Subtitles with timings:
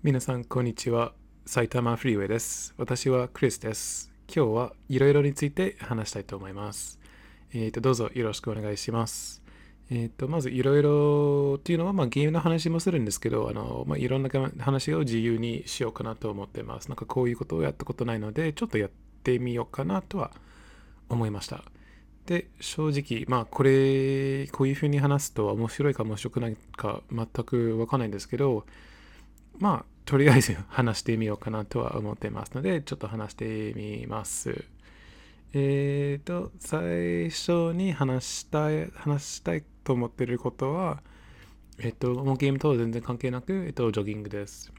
[0.00, 1.12] 皆さん、こんにちは。
[1.44, 2.72] 埼玉フリーウェイです。
[2.78, 4.12] 私はクリスです。
[4.32, 7.00] 今日はいろいろについて話したいと思います。
[7.52, 9.42] えっ、と、どうぞよろしくお願いします。
[9.90, 14.30] えっ、と、まずいろいろっていうのは、まあ、ゲームの話もするんですけど、あの、まあ、いろんな
[14.60, 16.88] 話を自由にしようかなと思ってます。
[16.88, 18.90] なんかこういうことをやったことないので、ちょっとやっ
[19.24, 20.30] てみようかなとは
[21.08, 21.64] 思いました。
[22.26, 28.64] で、正直、まあ、これ、こういうふうに話すと面白いか面白くないか全くわかんないんですけど、
[29.58, 34.64] まあ、とりあえず話してみようかなとは思ってますので、ちょっと話してみます。
[35.52, 41.02] えっ、と、最初に話したい、話したいと思ってることは、
[41.78, 44.72] えっ、と、もうゲームとは全然関係なく、えっ、と、ジョギングです。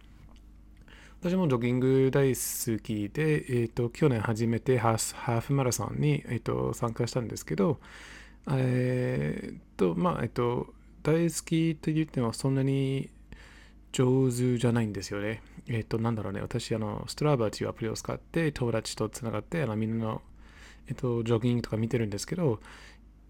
[1.21, 7.79] 私もジョギング大好きで、えっ、と、去年初めてハーフマラソンに、えっ、と、参加したんですけど、
[8.49, 10.73] えっ、と、まあ、えっ、と、
[11.03, 13.09] 大好きと言ってもそんなに
[13.91, 15.41] 上手じゃないんですよね。
[15.67, 16.41] えっ、と、なんだろうね。
[16.41, 20.21] 私、あの、ストラバーというアプリを使って友達とつながって、あの、みんなの、
[20.87, 22.59] えっ、と、ジョギングとか見てるんですけど、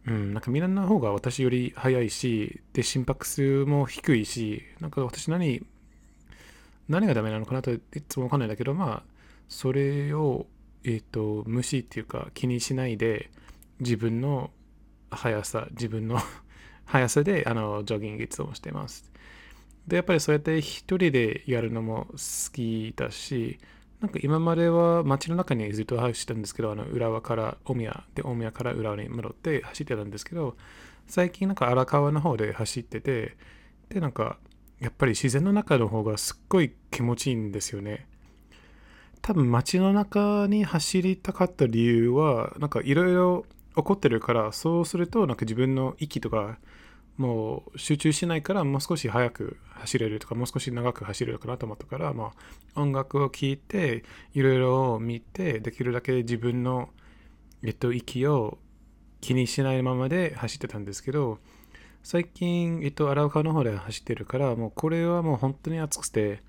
[0.07, 5.65] うん、なんかみんなの方が私より早いし、で、心拍数も低いし、なんか私何、
[6.87, 9.03] 何がダメなのかなといつもわかんないんだけど、まあ、
[9.47, 10.47] それを、
[10.83, 13.29] えっ、と、無視っていうか気にしないで、
[13.79, 14.51] 自分の
[15.11, 16.19] 速さ、自分の
[16.85, 19.11] 速さで、あの、ジョギングいつもしてます。
[19.89, 23.59] で、やっぱりそうやって一人でやるのも好きだし、
[23.99, 30.55] なんか今までは街の中にずっと走ってたんですけど、あの浦和から大宮で大宮から浦和に戻って走ってたんですけど、
[31.07, 33.35] 最近なんか荒川の方で走ってて、
[33.89, 34.37] で、なんか
[34.79, 38.07] やっぱり自然の中の方がすっごい気持ちいいんですよね。
[39.21, 46.57] 多分街の中に走りたかった理由は、なんかいろいろ起こってるから、そうするとなんか自分の息とか
[47.19, 52.31] もう集中しないからもう少し早く走れるとかもう少し長く走れるかなと思ったから、ま
[52.75, 56.89] あ、音楽を聴いていろいろ見てできるだけ自分の、
[57.61, 58.57] えっと、息を
[59.19, 61.39] 気にしないままで走ってたんですけど
[62.03, 66.41] 最近、えっと、荒川の方で走ってるからもうこれはもう本当に暑くて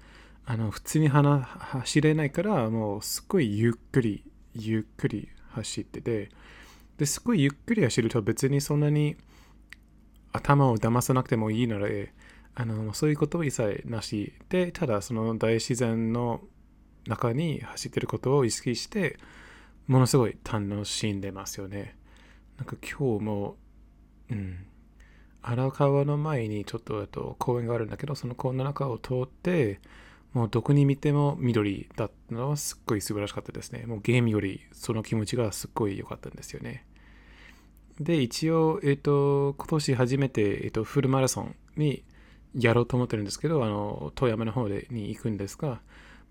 [0.47, 4.23] あの普通に走れないからもうすっごいゆっくり
[4.55, 6.31] ゆっくり走ってて
[6.97, 9.17] ですごいゆっくり走ると別にそんなに
[10.33, 12.13] 頭を騙さなくてもいいので、
[12.55, 16.41] あのそういうことを一切なしで、ただその大自然の
[17.07, 19.19] 中に走ってることを意識して、
[19.87, 21.97] ものすごい楽しんでますよね。
[22.59, 23.57] なんか今日も、
[24.31, 24.67] うん、
[25.43, 29.81] 荒川の前にちょっとと公園があるんだけど、その公園の中を通って、
[30.33, 33.85] もうどこに見ても緑だったのはすっごい素晴らしかったですね。
[33.87, 36.87] もうゲームよりその気持ちがすっごい良かったんですよね。
[38.01, 42.03] で、一応、えっ、ー、と、今年初めて、えっ、ー、と、フルマラソンに
[42.55, 45.83] やろうと思ってるんですけど、あの、富山の方でに行くんですが、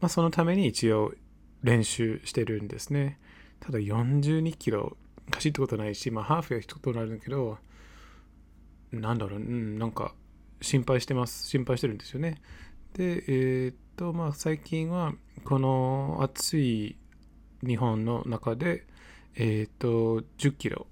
[0.02, 1.13] まあ、そのために一応
[1.62, 3.19] 練習してるんですね。
[3.59, 4.97] ただ42キロ
[5.31, 7.59] 走ったことないし、まあ、ハーフが一ことなるんだけど、
[8.91, 10.16] なんだろう、うん、なんか
[10.62, 11.47] 心配してます。
[11.47, 12.41] 心配してるんですよね。
[12.94, 15.13] で、えっ、ー、と、まあ、最近は、
[15.44, 16.97] この暑い
[17.66, 18.88] 日本の中で、
[19.35, 20.88] えっ、と、10キロ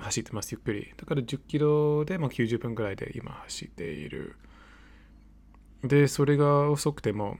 [0.00, 0.92] 走ってます、ゆっくり。
[0.96, 4.36] だから10キロで、ま、90分ぐらいで今走っている。
[5.82, 7.38] で、それが遅くても、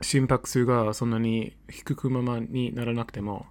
[0.00, 3.46] 心拍数がそんなに低くままにならなくても、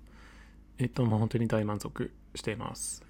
[0.77, 3.03] えっと、もう本当に大満足しています。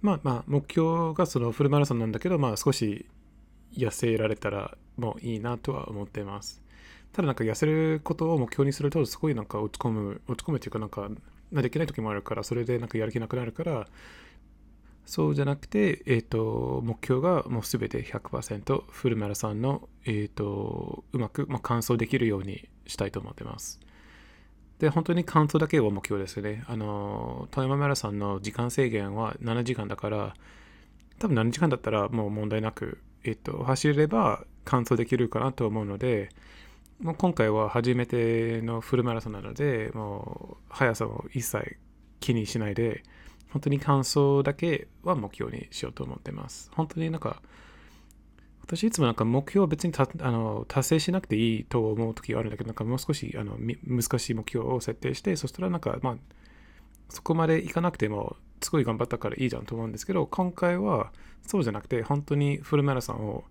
[0.00, 3.06] まあまあ、目標がそのフルマラソンなんだけど、まあ少し
[3.76, 6.62] 痩せられたらもういいなとは思っています。
[7.12, 11.10] ただなんか痩せることを目標にすると、すごいなんか落ち込む、落ち込むっていうかなんか、
[11.52, 13.86] できない時もあるから、それでなんかやる気なくなるから、
[15.04, 23.80] そうじゃなくて、え、ー、と、目標がもうすべて100%フルマラソンの、え、ー、と、うまく、まあ、完走できるようにしたいと思ってます。
[24.78, 26.64] で、本当に完走だけを目標ですね。
[26.66, 30.34] あの、富山マラソンの時間制限は7時間だから、
[31.18, 36.30] 多分7時間だったらもう問題なく、えっ、ー、と、走れば完走できるかなと思うので、
[37.00, 41.78] もう今回は初めてのフルマラソンなので、もう速さを一切
[42.20, 43.02] 気にしないで、
[43.50, 46.70] 本当に完走だけは目標にしようと思ってます。
[46.74, 47.40] 本当になんか、
[48.62, 56.16] 私いつもなんか目標は別にたあの達成しなくていいと思う時があるんだけど、なんかもう少しあの難しい目標を設定して、そしたらなんかまあ、
[57.08, 61.12] そこまでいかなくても、すごい頑張ったからいいじゃんと思うんですけど、今回は
[61.46, 63.44] そうじゃなくて、本当にフルマラソンを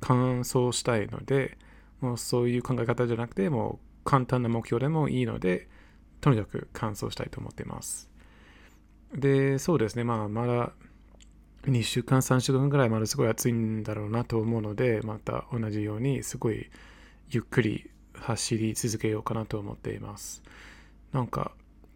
[0.00, 1.56] 完走したいので、
[2.02, 5.68] もうそういう考え方じゃなくて、もう簡単な目標でもいいので、
[6.20, 8.10] とにかく完走したいと思っています。
[9.14, 10.72] で、そうですね、まあ、まだ、
[11.64, 16.70] 2週間、3週間ぐらいまですごい暑いんだろうなと思うので、また同じようにすごい
[17.30, 20.42] ゆっくり走り続けようかなと思っています。
[21.12, 21.52] なんか、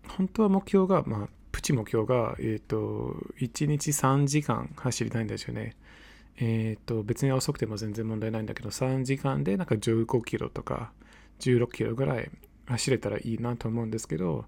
[0.09, 5.75] 本当は目標が、まあ、プチ目標が、えっ、ー、と、1日3時間走りたいんですよね。
[6.39, 10.93] え、ー、と、別に遅くても全然問題ないんだけど、3時間でなんか15キロとか
[11.41, 12.31] 16キロぐらい
[12.67, 14.45] 走れたらいいなと思うんですけど、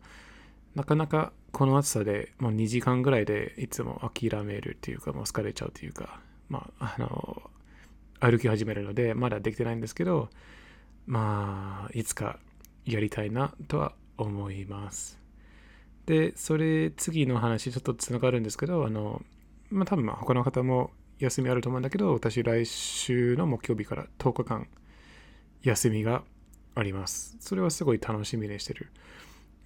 [0.75, 7.43] なかなかこの暑さでもう2時間ぐらいでいつも諦めるっていうか、もう疲れちゃうというか、まあ、あの、
[8.21, 10.29] 歩き始めるので、まだできてないんですけど、
[11.07, 12.39] まあ、いつか
[12.85, 15.19] やりたいなとは思います。
[16.07, 19.23] で、それ、次の話、ちょっとつながるんですけど、あの、
[19.71, 24.69] まあ多分他の方も休みあると思うんだけど、私来週の木曜日から10日間
[25.63, 26.23] 休みが
[26.75, 27.37] あります。
[27.41, 28.93] それはすごい楽しみにしてる。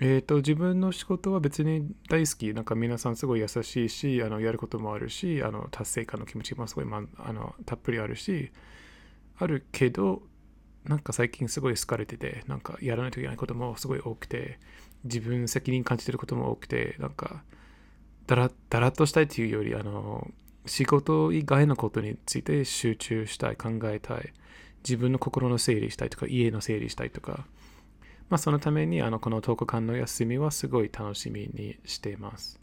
[0.00, 2.52] えっ、ー、と、自分の仕事は別に大好き。
[2.54, 8.50] なんか皆さんすごい優しいし、あのやることもあるし、あの達成感の気持ちもすごい、まあのたっぷりあるし、
[9.38, 10.22] あるけど、
[10.84, 14.58] なんか最近すごい好かれてて、なんかやらないといけないこともすごい多くて、
[15.04, 17.44] 自分責任感じてることも多くて、なんか
[18.26, 20.28] だらだらっとしたいっていうより、あの、
[20.66, 24.32] 仕事以外のことについて集中したい、考えたい、
[24.84, 27.46] 自分の心の整理したいとか、家の整理したいとか、
[28.28, 32.58] まあ、そのためにあのこの10日間の休みはすごい楽しみにしています。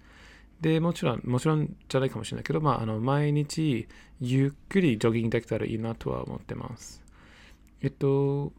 [0.62, 3.88] で、もちろん、もちろんじゃないかもしれないけど、まあ、あの毎日
[4.20, 7.02] ゆっくりジョギングできたらいいなとは思ってます。
[7.82, 8.52] えっと、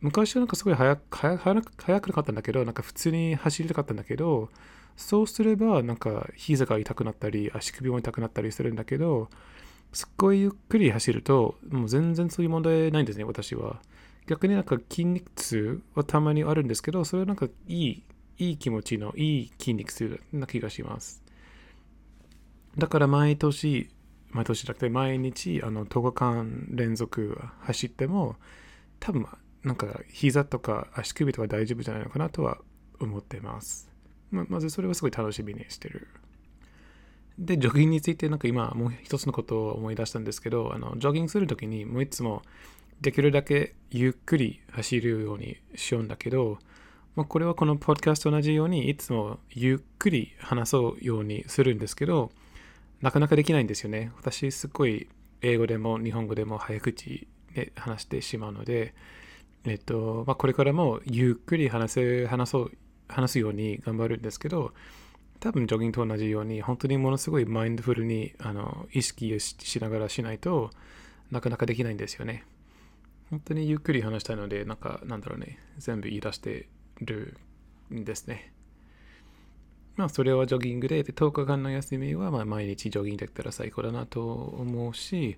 [0.00, 4.50] 昔はなんかすごい早く早くなかったんだけど、なんか普通に走りたかったんだけど、
[4.96, 9.28] そうすればなんか膝が痛くなったり、足首も痛くなったりするんだけど、
[9.92, 13.80] すっごいゆっくり走ると、もう全然そういう問題ないんですね、私は。
[14.26, 18.04] 逆になんか筋肉痛はたまにあるんですけど、それはなんかいい、
[18.38, 21.22] いい気持ちのいい筋肉痛な気がします。
[22.76, 23.88] だから毎年、
[24.30, 28.36] 毎年じゃなくて毎日あの10日間連続走っても、
[28.98, 29.26] 多分
[29.62, 32.58] なんか膝とか足首とか大丈夫じゃないのかなとは
[33.00, 33.95] 思ってます。
[34.36, 36.08] ままずそれはすごい楽しみにしてる。
[37.38, 42.42] で、ジョギングについてなんか今もう一つのことを思い出したんですけど、あのジョギングするときにもういつも
[43.00, 46.58] できるだけゆっくり走るようにしようんだけど、
[47.14, 52.30] まあ、これはこのポッドキャストと同じようにいつもゆっくり話そうようにするんですけど、
[53.02, 54.12] なかなかできないんですよね。
[54.16, 55.08] 私すっごい
[55.42, 58.94] 英語でも日本語でも早口で話してしまうので、
[59.64, 62.72] えっと、まあ、これからもゆっくり話せ、話そう、
[63.08, 64.72] 話すように頑張るんですけど、
[65.40, 70.70] 多分ジョギングと同じように、本当にものすごいマインドフルにあの意識しながらしないと
[71.30, 72.44] なかなかできないんですよね。
[73.30, 76.68] 本当にゆっくり話したいので、なんか、なんだろうね、全部言い出して
[77.00, 77.36] る
[77.92, 78.52] んですね。
[79.96, 85.36] まあ、それはジョギングで、で10日間の休みは、ま、毎日ジョギングできたら最高だなと思うし、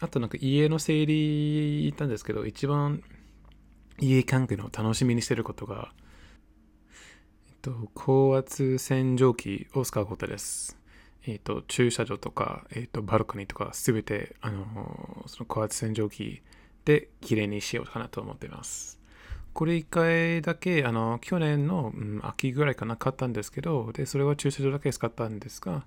[0.00, 3.02] あとなんか家の整理行ったんですけど、一番
[3.98, 5.92] 家関係の楽しみにしてることが、
[7.66, 10.78] と、高圧洗浄機を使うことです。
[11.26, 16.42] えっと、駐車場とか、えっと、バルコニーとか、すべて、あの、その高圧洗浄機
[16.84, 19.00] で綺麗にしようかなと思っています。
[19.52, 25.86] これ1回だけ、あの、去年の、うん、秋ぐらいかな、買ったんですけど、で、それは駐車場だけ使ったんですが、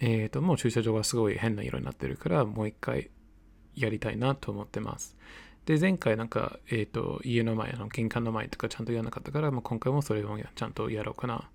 [0.00, 3.10] えっ、ー、と、もう駐車場がすごい変な色になってるから、もう1回
[3.76, 5.16] やりたいなと思ってます。
[5.66, 11.48] で、前回なんか、えっ、ー、と、家の前、あの玄関の前とかちゃんとやらなかったから、もう今回もそれをちゃんとやろうかな。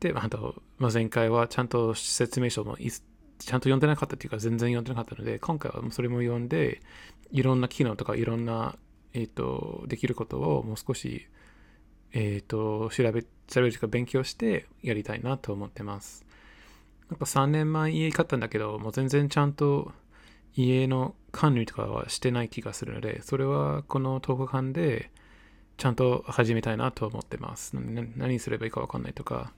[0.00, 2.76] で、あと、まあ、前回はちゃんと説明書も
[3.38, 6.80] ちゃんと読んでなかったっていうか全然読んでなかったので、今回はそれも読んで、
[7.30, 8.76] いろんな機能とかいろんな、
[9.12, 11.26] えっ、ー、と、できることをもう少し、
[12.12, 16.24] えっ、ー、と、調べ、調べるというか勉強してやりたいなと思ってます。
[17.10, 19.92] なんか3年前家買ったんだけど、もう全然ちゃんと
[20.56, 25.10] 家の管理とかはしてない気がするので、それはこの10日間で
[25.76, 27.76] ちゃんと始めたいなと思ってます。
[28.16, 29.52] 何すればいいかわかんないとか、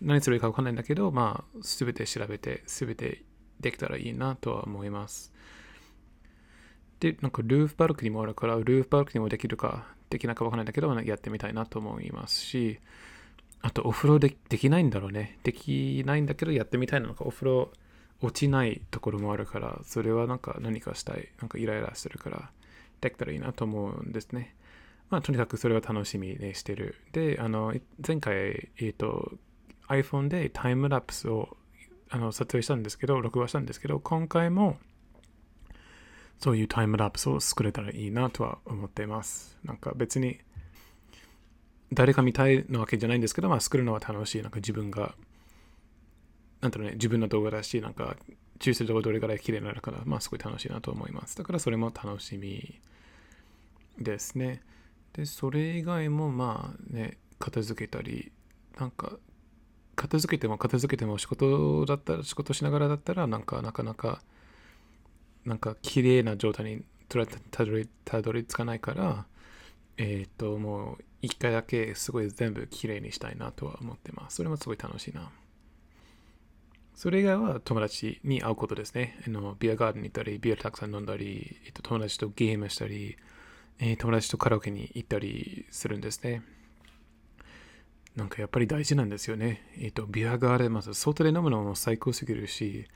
[0.00, 3.24] 何するかわかんないんだけど、まあ、すべて調べて、すべて
[3.60, 5.32] できたらいいなとは思います。
[6.98, 12.80] で、なんかルーフバルクにもあるから、ルーフバルクにもできるか、できないかわかんないんだけど、やってみたいなと思いますし、
[13.62, 15.38] あとお風呂でできないんだろうね。
[15.42, 17.70] できないんだけど、やってみたいなのか、お風呂
[18.22, 22.50] 落ちないところもあるから、それはなんか何かしたい、なんかイライラするから、
[23.00, 24.54] できたらいいなと思うんですね。
[25.08, 26.96] まあ、とにかくそれは楽しみにしてる。
[27.12, 27.74] で、あの、
[28.06, 29.32] 前回、えっ、ー、と、
[29.88, 31.56] iPhone でタイムラプスを
[32.10, 34.78] あの撮影したんですけど、録画したんですけど、今回も
[36.38, 39.58] そういうタイムラプスを作れたらいいなとは思っています。
[39.64, 40.38] なんか別に
[41.92, 44.42] 誰か見たいのわけじゃないんですけど、まあ、作るのは楽しい。
[44.42, 45.14] なんか自分が
[46.60, 48.16] なんだろうね、自分の動画だし、なんか、
[48.58, 51.36] 抽出動画どれぐらい綺麗になるから、まあ、すごい楽しいなと思います。
[51.36, 52.80] だから、それも楽しみ
[53.98, 54.62] ですね。
[55.14, 58.30] で、それ以外も、まあね、片付けたり、
[58.78, 59.18] なんか、
[59.96, 64.22] 片付けても片付けても仕事だったら、仕事しながらだったら、なんか、なかなか、
[65.44, 69.26] なんか、綺麗な状態にたどりたどり着かないから、
[69.96, 74.36] えっ、ー、と、もう、一回だけすごい全部綺麗にしたいなとは思ってます。
[74.36, 75.30] それもすごい楽しいな。
[76.94, 79.18] それ以外は友達に会うことですね。
[79.26, 83.16] あのビアガーデンに行ったり、ビアたくさん飲んだり、えっと、友達とゲームしたり、
[83.78, 86.42] えー、友達とカラオケに行ったりするんですね。
[88.16, 89.62] なんかやっぱり大事なんですよね。
[89.78, 92.86] えっと、ビアガーデン、まず外で飲むのも最高すぎるし、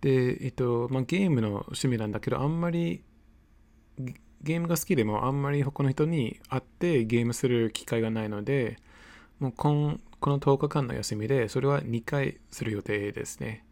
[0.00, 3.02] で、えっと、まあ、ゲームの趣味なんだけど、あんまり
[4.42, 8.76] ゲームが好きでもあんまり他の人に会ってゲームする機会がないので、
[9.40, 13.62] もうこのこの10日間の休みで、それは2回する予定ですね。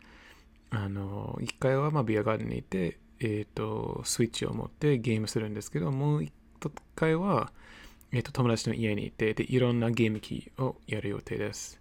[0.68, 6.30] あの、1回はまあビアガーデンに行って、えっ、ー、と、スイッチを持ってゲームするんですけど、もう1
[6.94, 7.54] 回は、
[8.12, 11.80] えっ、ー、と、友達の家に行って、で、いろんなゲーム機をやる予定です。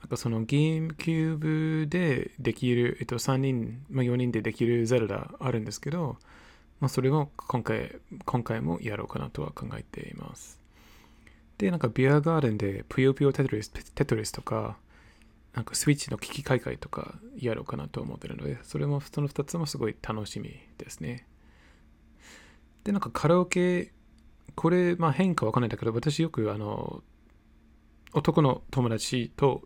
[0.00, 1.36] なんかそのゲームキュー
[1.82, 6.18] ブでできる、えっと、3人、まあ、4人でできるゼルダあるんですけど、
[6.78, 7.96] まあ、それも今回、
[8.26, 10.61] 今回もやろうかなとは考えています。
[11.62, 14.78] で、なんかビアガーデンでぷよぷよテトリステトリスとか、
[15.54, 21.24] なんかスイッチの機器買い替えとかやろうかなと思ってるので、それも、その2つもすごい楽しみですね。
[22.82, 23.92] で、なんかカラオケ、
[24.56, 27.04] これ、まあ変かわかんないんだけど、私よくあの、
[28.12, 29.62] 男の友達と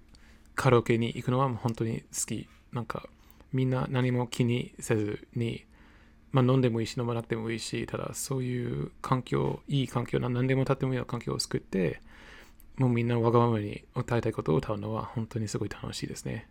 [0.55, 2.47] カラオケに行くのは本当に好き。
[2.73, 3.09] なんか
[3.55, 5.65] みんな何も気にせずに
[6.33, 12.01] まあ、飲んでもいいし飲まなくてもいいしただそういう環境いい環境何でも歌ってもいいような環境を作って
[12.77, 16.47] もうみんなわがままに歌いたいことを歌うのは本当にすごい楽しいですね。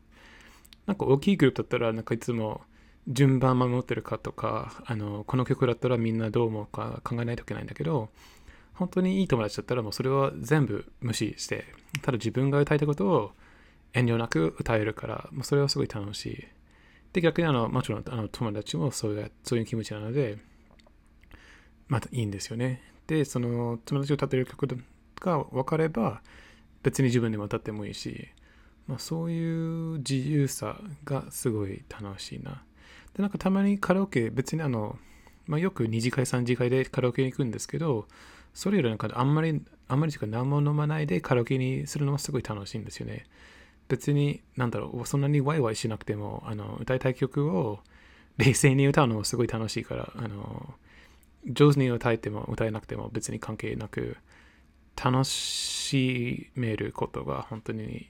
[0.88, 2.62] なんか大きいグループだったらなんかいつも
[3.08, 8.10] 順番守ってるかとかあのこの曲だったらみんなどう思うか考えないといけないんだけど
[8.74, 11.65] 本当にいい友達だったらもうそれは全部無視して
[12.01, 13.32] ただ自分が歌いたいことを
[13.94, 16.48] 遠慮なく歌えるからもうそれはすごい楽しい。
[17.15, 20.38] で、逆にあの、もちろんあの友達もそういうそういう気持ちなので、
[21.88, 22.81] またいいんですよね。
[23.07, 24.67] で、その友達を歌ってる曲
[25.22, 26.22] が分かれば、
[26.84, 28.27] 別に自分でも歌ってもいいし、
[28.86, 32.63] まあ、そういう自由さがすごい楽しいな。
[33.13, 34.98] で、なんかたまにカラオケ、別にあの、
[35.48, 38.10] まあ、よく2次会、3次会でカラオケに行くんですけど、
[38.53, 43.25] それよりなんかあんまり、あんまりというか何も飲まないでカラオケにするのもすごい楽しいんですよね。
[43.88, 47.80] 別に、なんだろう、そんなにワイワイしなくても、あの、歌いたい曲を
[48.38, 50.74] 冷静に歌うのもすごい楽しいから、あの、
[51.46, 54.18] 上手に歌えても歌えなくても別に関係なく、
[55.01, 58.10] 楽しめることが本当に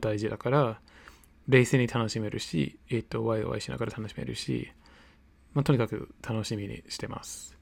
[0.00, 0.80] 大事だから、
[1.48, 4.72] 冷静に楽しめるし、えっ、と、ワイワイしながら楽しめるし、
[5.52, 7.56] まあ、とにかく楽しみにしてます。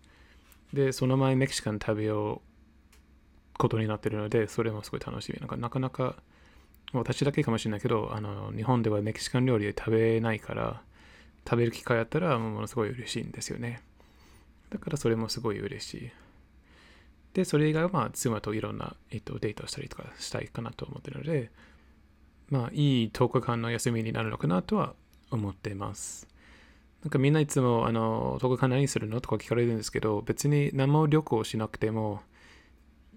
[0.72, 5.38] で、その前メキシカン食べようことになってるので、それもすごい楽しみ。
[5.40, 6.16] なんかなかなか
[6.92, 10.82] 私だけかもしれないけど、あの、日本ではメキシカン料理で食べないから、
[11.44, 13.82] 食べる機会あったらものすごい嬉しいんですよね。
[14.70, 16.10] だからそれもすごい嬉しい。
[17.34, 21.50] で、それ以外はまあ妻といろんな、えっと、デートをしたりとかしたいかなと思ってるので、
[22.50, 24.94] まあいい10日間の休みになるのかなとは
[25.30, 26.28] 思ってます。
[27.02, 32.20] なんかみんないつもあの10日間何するのとか聞かれるんですけど、別に何も旅行しなくても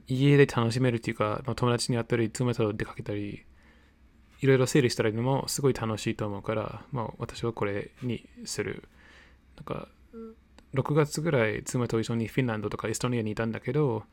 [0.07, 3.43] 家で楽しめるっていうか、まあ、友達に会ったり、妻と出かけたり、
[4.45, 8.83] いろいろ整理したらいいのもすごい楽しいと思うから、まあ、私はこれにする。
[9.57, 9.87] なんか、
[10.75, 14.03] 6月ぐらい妻と一緒にフィンランドとかエストニアにいたんだけど、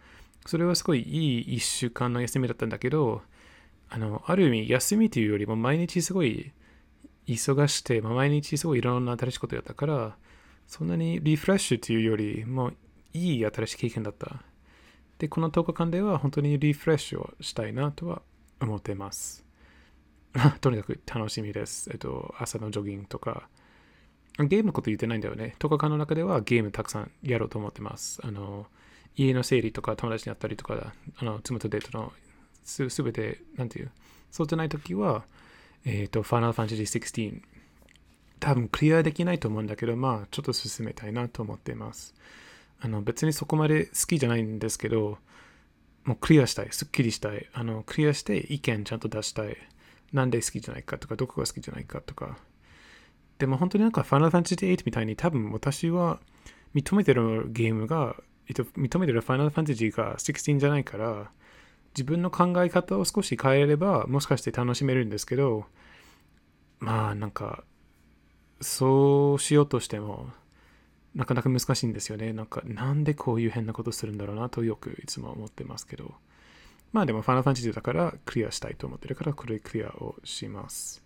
[0.47, 3.21] それはすごいいい1週間の休みだったんだけど、
[3.91, 6.51] あの、ある意味休みというよりも毎日すごい
[7.27, 10.17] 忙して、まあ、毎日すごいいろんな新しいことやったから、
[10.67, 12.73] そんなにリフレッシュというよりも
[13.13, 14.43] いい新しい経験だった。
[15.19, 18.23] で、この10日間では本当にリフレッシュをしたいなとは
[18.61, 19.52] 思ってます。
[20.61, 21.91] とにかく楽しみです。
[21.91, 23.49] えっと、朝のジョギングとか。
[24.39, 25.57] ゲームのこと言ってないんだよね。
[25.59, 28.19] 10日間の中ではゲームたくさんやろうと思ってます。
[28.25, 28.67] あの、
[29.15, 32.13] 家の整理とか友達に会ったりとか、あの、妻とデートの
[32.65, 33.91] すべて、なんていう、
[34.31, 35.25] そうじゃないときは、
[35.85, 37.43] えっ、ー、と、Final Fantasy 16。
[38.41, 42.15] 多分クリアできないと思うんだけど、まあ、ちょっと進めたいなと思っています。
[42.81, 45.19] あの、別にそこまで好きじゃないんですけど、
[46.05, 49.57] もうクリアしたい、すっきりしたい、あの、クリアして意見ちゃんと出したい。
[50.13, 52.39] なんで好きじゃないかとか、どこが好きじゃないかとか。
[53.39, 56.21] でも本当になんか Final Fantasy 8みたいに多分私は
[56.75, 58.17] 認めてるゲームが、
[58.49, 61.31] 認めてる Final Fantasy が16じゃないから、
[61.95, 65.67] 自分の考え方を少し変えれば、もしかして楽しめるんですけど、
[66.79, 67.65] まあなんか、
[68.61, 70.31] そうしようとしても、
[71.15, 72.33] なかなか難しいんですよね。
[72.33, 76.15] なんか、なんでこういう変なことするんだろうなとよくいつも思ってますけど。
[76.93, 81.03] まあでも、ファナファンタジーだからクリアしたいと思ってるから、これクリアをします。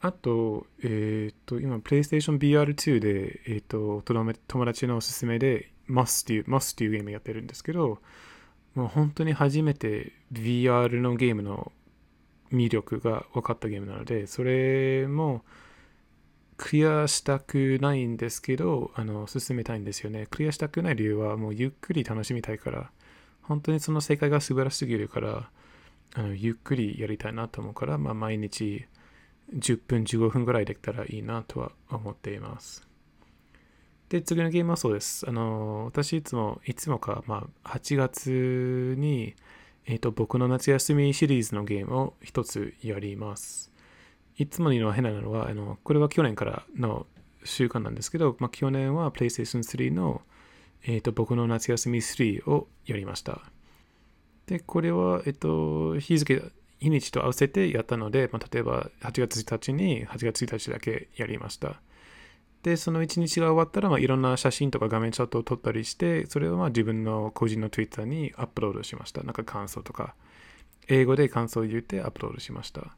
[0.00, 8.00] あと、えっ、ー、と、今、PlayStation VR2 で、えっ、ー、と、友達のおすすめで、Moss っていう、Moss っていうゲームやってるんですけど、
[8.74, 11.72] もう本当に初めて VR のゲームの
[12.52, 15.44] 魅力が分かったゲームなので、それも
[16.56, 20.26] クリアしたくないんですけど、あの、進めたいんですよね。
[20.30, 22.90] クリアしたくない理由は、もうゆっくり楽しみたいから、
[23.46, 25.50] 本当にその世界が素晴らしすぎるから、
[26.14, 28.86] あのゆっくりやりたいなと思うから、まあ、毎日
[29.52, 32.86] 10分、15分ぐらいできたらいいなとは思っています。
[34.08, 35.28] で、次のゲームはそうです。
[35.28, 39.34] あの、私いつも、いつもか、まあ、8月に、
[39.86, 43.72] えっ、ー、と、僕の夏休みシリーズのゲームを一つやります。
[44.36, 47.06] いつもにの変なのは、あの、これは去年からの
[47.44, 50.22] 習慣なんですけど、まあ、去年は PlayStation 3の、
[50.86, 53.42] えっ、ー、と、僕の夏休み3をやりました。
[54.46, 56.42] で、これは、えっ、と、日付、
[56.80, 61.80] 日にちと合わせてやったので、まあ、例えば8月1日に8月1日だけやりました。
[62.62, 69.22] で、その1日が終わったら、まあ、いろんな写真とか画面チャットを撮ったりして、それをまあ自分の個人の Twitter にアップロードしました。
[69.22, 70.14] なんか感想とか、
[70.88, 72.96] 英語で感想を言ってアップロードしました。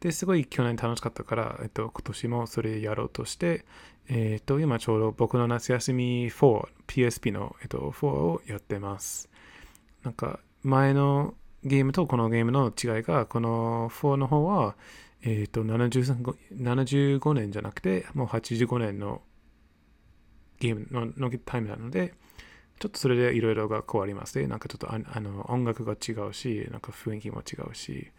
[0.00, 3.64] で、すごい去年楽しかったから、えっと、今年もそれやろうとして、
[4.08, 9.28] えっと、今ちょうど僕の夏休み4、PSP の、えっと、4をやってます。
[10.02, 11.34] なんか、前の
[11.64, 14.76] ゲームとこのゲームの違いが、この4の方は、
[15.22, 19.22] えっ、と75、年じゃなくて、もう85年の
[20.60, 22.14] ゲームののタイムなので、
[22.78, 24.46] ちょっとそれでいろいろが変わりますね。
[24.46, 28.12] なんかちょっとあの音楽が違うし、なんか雰囲気も違うし、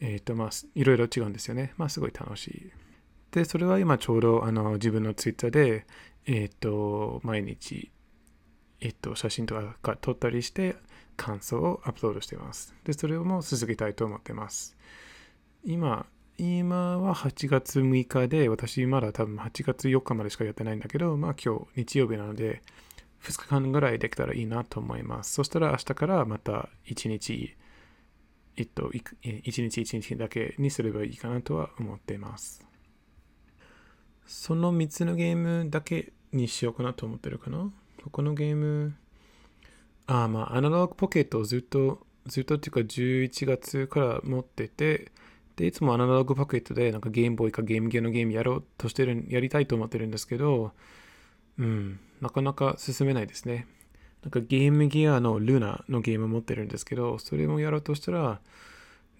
[0.00, 1.72] えっ、ー、とまあ、いろいろ違うんですよね。
[1.76, 2.70] まあ、すごい楽しい。
[3.32, 5.86] で、それは今ちょうどあの自分のツイッターで、
[6.26, 7.90] えっ、ー、と、毎日、
[8.80, 10.76] えっ、と、写真とか撮ったりして、
[11.16, 12.74] 感想をアップロードしています。
[12.84, 14.76] で、それをもう続けたいと思ってます。
[15.64, 22.62] 今、今は8月6日で、私まだ多分8月4日までしかやってないんだけど、まあ今日日曜日なので、
[23.22, 25.32] 2日間ぐらいできたらいいなと思います。
[25.32, 27.56] そしたら明日からまた1日、
[28.56, 32.64] えっと、1日1日だけにすればいいかなとは思っています。
[34.26, 37.70] その3つのゲームだけにしようかなと思ってるかな？
[38.10, 38.94] このゲーム、
[40.06, 45.10] あ、まあ、アナログポケットをずっと、ずっとっていうか11月から持ってて、
[45.56, 50.72] で、いつもアナログパケットでなんかゲームボーイかゲームゲーのゲームやろうとしてる、やりたいと思ってるんですけど、
[51.58, 53.66] うん、なかなか進めないですね。
[54.24, 58.40] なんかゲームギアのルナのゲーム持ってるんですけど、それもやろうとしたら、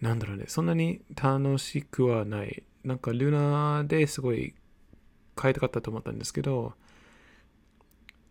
[0.00, 2.62] なんだろうね、そんなに楽しくはない。
[2.84, 4.54] なんかルナですごい
[5.40, 6.72] 変えたかったと思ったんですけど、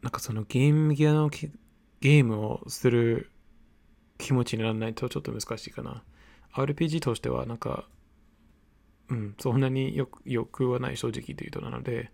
[0.01, 3.29] なんかそのゲームギアのゲームをする
[4.17, 6.03] 気持ちにならないとちょっと難しいかな。
[6.55, 7.85] RPG としてはなんか、
[9.09, 12.11] うん、そんなによよくはない正直というとなので、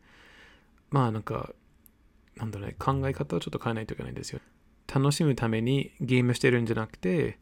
[0.91, 1.53] まあなんか、
[2.35, 4.39] なんだろうね、考え方をちょっと変えないといけないんですよ。
[4.93, 7.39] 楽しむためにゲームしてるんじゃなくて、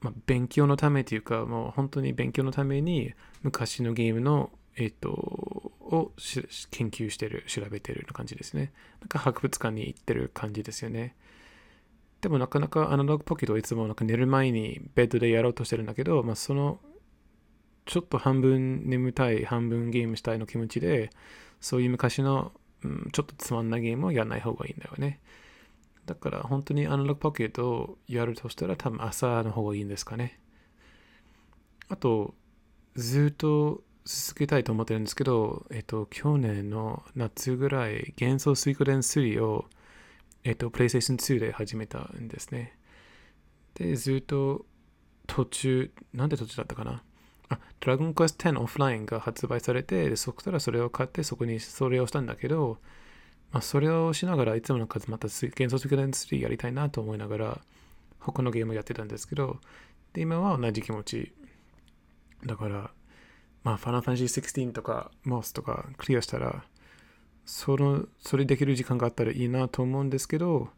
[0.00, 6.12] まあ、勉強のためというか、もう本当に勉強のために昔のゲームの、えっ、と、を
[6.70, 8.72] 研究してる、調べてるような感じですね。
[9.00, 11.14] なんか博物館に行ってる感じですよね。
[12.20, 16.80] でもなかなかアナログポケットいつもなんか寝る前にベッドでやろうとしてるんだけど、まあ、その
[17.86, 21.10] ちょっと半分眠たい、半分ゲームしたいの気持ちで、
[21.60, 22.52] そういう昔の、
[22.84, 25.20] うん、ちょっとつまんないゲームをやらない方がいいんだよね。
[26.04, 30.38] だから本当にアナログポケットをやるとしたら多分朝の方がいいんですかね。
[31.88, 32.34] あと、
[32.94, 39.66] ずっと続けたいと思ってるんですけど、えっと、去年の夏ぐらい、幻想水湖伝3を
[40.46, 42.78] えっ、と、PlayStation 2で始めたんですね。
[43.74, 44.64] で、ずっと
[45.26, 47.02] 途中、なんで途中だったかな？
[47.48, 52.78] あ、ドラゴンクエスト10オフラインが発売されて、そこからそれを買って、そこにそれをしたんだけど、
[53.52, 57.60] まあ、それをしながらいつもの数また幻想的な3やりたいなと思いながら、
[58.18, 59.60] 他のゲームやってたんですけど、
[60.12, 61.32] で、今は同じ気持ち。
[62.44, 62.90] だから、
[63.62, 66.64] まあ、ファナファンシー16とか、モスとかクリアしたら、
[67.44, 70.70] その、それできる時間があったらいいなと思うんですけど、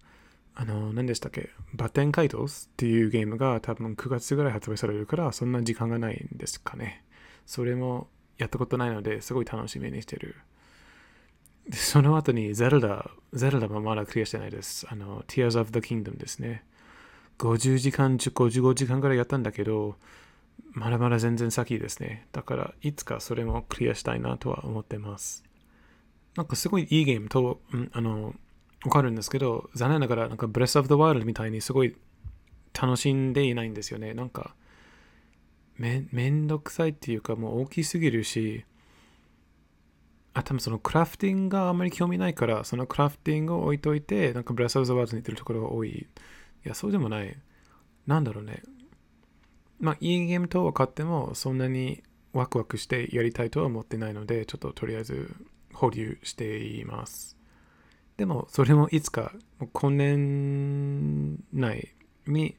[0.61, 1.51] あの、何でしたっけ？
[1.73, 7.05] バテンカイトスっていうゲームが多分9月ぐらい発売されるから、そんな時間がないんですかね。
[7.47, 10.35] それもやったことないので、すごい楽しみにしてる。
[11.69, 14.85] でその後にゼルダ、ゼルダもまだクリアしてないです。
[14.91, 16.65] あの、Tears of the Kingdom ですね。
[17.39, 19.97] 50時間、55時間ぐらいやったんだけど、
[20.73, 22.27] まだまだ全然先ですね。
[22.33, 25.45] だから、いつかそれもクリアしたいなとは思ってます。
[26.35, 28.35] なんかすごいいいゲームと、うんあの、
[28.89, 31.95] わかるんですけど、残念ながら、なんか、ブレス・オブ・ザ・ワールドみたいにすごい
[32.81, 34.15] 楽しんでいないんですよね。
[34.15, 34.57] なんか、
[35.77, 38.65] めめんどくさいっていうか、もう大きすぎるし、
[40.33, 45.91] あ、多分そのクラフティングがあんまり興味ないから、そのクラフティングを置いといて、なんかブレス・オブ・ザ・ワールドに似てるところが多い。
[45.91, 46.07] い
[46.65, 47.37] や、そうでもない。
[48.07, 48.63] なんだろうね。
[49.81, 55.37] まあ、いいゲームと分かっても、そんなにワクワクしてやりたいとは思ってないので、ちょっととりあえず
[55.75, 57.38] 保留しています。
[58.19, 59.33] でも、それもいつか、
[59.73, 61.95] 今年内
[62.27, 62.57] に、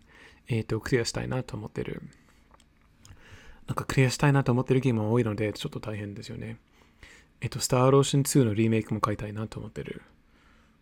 [0.48, 2.02] えっ、と、クリアしたいなと思ってる。
[3.68, 6.58] なんかクリアしたいなと思ってるゲームが多いので、ちょっと大変ですよね。
[7.42, 10.02] えっと、スター・ローション2のリメイクも買いたいなと思ってる。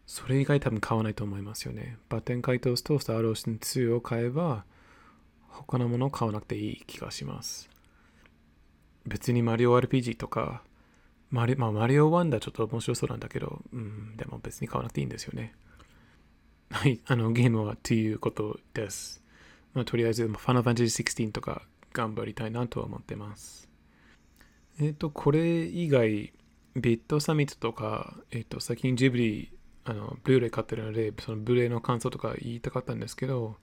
[0.05, 1.97] それ以外多分買わないと思いますよね。
[2.07, 4.63] バッテン解凍スとスター・ローション2を買えば、
[5.47, 7.67] 他のものを買わなくていい気がします。
[9.07, 10.61] 別にマリオ RPG とか、
[11.29, 15.53] マリ,、まあ、マリオワンダーちょっと面白そうなんだけど、うん、でも別に買わなくていいんですよね。
[16.69, 19.23] はい、あのゲームはということです。
[19.73, 21.61] まあ、とりあえず、ファナファンタジー16とか
[21.93, 23.69] 頑張りたいなとは思ってます。
[24.79, 26.33] えっ、と、これ以外、
[26.75, 29.51] ビットサミットとか、えっ、と、最近ジブリ、
[29.85, 33.55] あの、ブルーレイ買ってるので、そのブルーレイの感想とか言いたかったんですけど、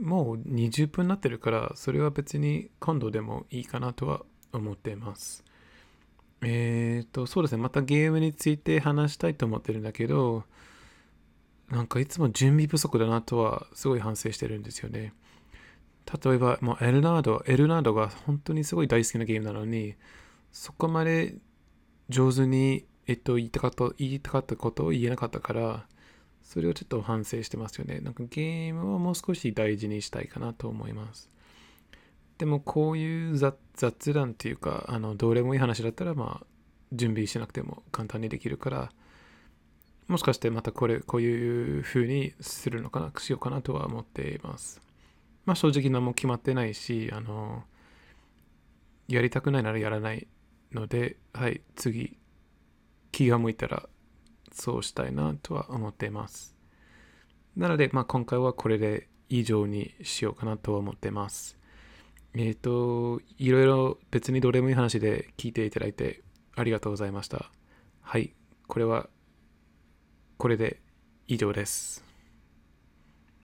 [0.00, 5.44] もう20分になってるから、それは別に今度でもいいかなとは思ってます。
[6.42, 10.44] えっ、と、そうですね、またゲームについて話したいと思ってるんだけど、
[11.70, 15.12] なんかいつも準備不足だなとはすごい反省してるんですよね。
[16.24, 19.94] 例えば、もうエルナード、エルナードが本当にすごい大好きなゲームなのに、
[20.52, 21.34] そこまで
[22.08, 25.86] 上手に、えっと、言いたかった、言いたかったことを言えなかったから、
[26.42, 28.00] それをちょっと反省してますよね。
[28.00, 31.30] なんかゲームをもう少し大事にしたいかなと思います。
[32.38, 36.46] でもこういう雑談っていうか、あの、どうでもいい話だったら、まあ、
[36.92, 38.92] 準備しなくても簡単にできるから、
[40.06, 44.80] もしかしてまたこれ、こういう風にするのかな、しようかなとは思っています。
[45.44, 47.64] まあ正直何も決まってないし、あの、
[49.08, 50.28] やりたくないならやらない
[50.72, 52.16] ので、はい、次、
[53.10, 53.88] 気が向いたら
[54.52, 56.54] そうしたいなとは思っています。
[57.56, 61.57] なので、まあ今回はこれで以上にしようかなとは思ってます。
[62.34, 66.22] えっ、と、いろいろ別にどれもいい話で聞いていただいて
[66.54, 67.50] ありがとうございました。
[68.00, 68.34] はい、
[68.66, 69.08] これは
[70.36, 70.80] これで
[71.26, 72.07] 以上です。